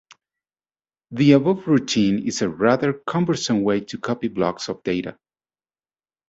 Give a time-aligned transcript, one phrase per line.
[1.11, 5.19] The above routine is a rather cumbersome way to copy blocks of data.